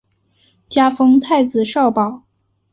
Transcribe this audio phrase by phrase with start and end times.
[0.67, 2.23] 加封太子少保。